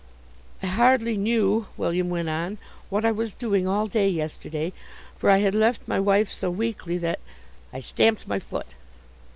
"I 0.63 0.65
hardly 0.65 1.15
knew," 1.15 1.67
William 1.77 2.09
went 2.09 2.27
on, 2.27 2.57
"what 2.89 3.05
I 3.05 3.11
was 3.11 3.35
doing 3.35 3.67
all 3.67 3.85
day 3.85 4.09
yesterday, 4.09 4.73
for 5.15 5.29
I 5.29 5.37
had 5.37 5.53
left 5.53 5.87
my 5.87 5.99
wife 5.99 6.31
so 6.31 6.49
weakly 6.49 6.97
that" 6.97 7.19
I 7.71 7.81
stamped 7.81 8.27
my 8.27 8.39
foot. 8.39 8.69